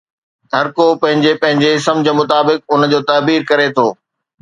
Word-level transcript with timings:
هر 0.53 0.65
ڪو 0.77 0.85
پنهنجي 1.01 1.33
پنهنجي 1.41 1.71
سمجهه 1.87 2.17
مطابق 2.19 2.57
ان 2.73 2.81
جو 2.91 2.99
تعبير 3.09 3.41
ڪري 3.49 3.67
ٿو. 3.75 3.87